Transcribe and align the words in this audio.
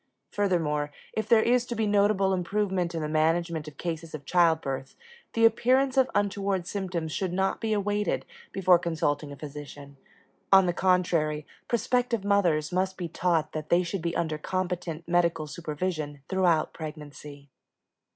Furthermore, 0.31 0.91
if 1.13 1.29
there 1.29 1.43
is 1.43 1.63
to 1.67 1.75
be 1.75 1.85
notable 1.85 2.33
improvement 2.33 2.95
in 2.95 3.03
the 3.03 3.07
management 3.07 3.67
of 3.67 3.77
cases 3.77 4.15
of 4.15 4.25
childbirth, 4.25 4.95
the 5.33 5.45
appearance 5.45 5.95
of 5.95 6.09
untoward 6.15 6.65
symptoms 6.65 7.11
should 7.11 7.31
not 7.31 7.61
be 7.61 7.71
awaited 7.71 8.25
before 8.51 8.79
consulting 8.79 9.31
a 9.31 9.35
physician; 9.35 9.97
on 10.51 10.65
the 10.65 10.73
contrary, 10.73 11.45
prospective 11.67 12.23
mothers 12.25 12.71
must 12.71 12.97
be 12.97 13.07
taught 13.07 13.51
that 13.51 13.69
they 13.69 13.83
should 13.83 14.01
be 14.01 14.15
under 14.15 14.39
competent 14.39 15.07
medical 15.07 15.45
supervision 15.45 16.23
throughout 16.27 16.73
pregnancy. 16.73 17.51